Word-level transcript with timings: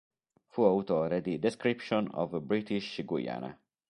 Fu 0.47 0.63
autore 0.63 1.21
di 1.21 1.37
"Description 1.37 2.09
of 2.13 2.39
British 2.39 3.05
Guiana". 3.05 3.55